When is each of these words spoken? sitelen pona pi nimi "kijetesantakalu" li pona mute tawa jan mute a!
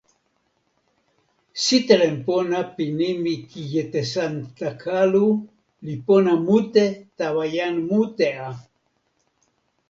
sitelen 1.63 2.15
pona 2.25 2.59
pi 2.75 2.85
nimi 3.01 3.33
"kijetesantakalu" 3.49 5.27
li 5.85 5.95
pona 6.05 6.33
mute 6.47 6.85
tawa 7.17 7.43
jan 7.55 7.75
mute 7.89 8.27
a! 8.47 8.49